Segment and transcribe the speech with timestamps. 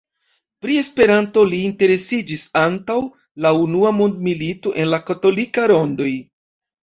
[0.65, 2.97] Pri Esperanto li interesiĝis antaŭ
[3.45, 6.09] la unua mondmilito, en la katolikaj rondoj.